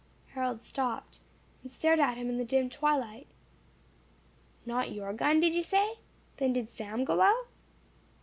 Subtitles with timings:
[0.29, 1.19] Harold stopped,
[1.61, 3.27] and stared at him in the dim twilight.
[4.65, 5.99] "Not your gun, did you say?
[6.37, 7.45] Then did Sam go out?"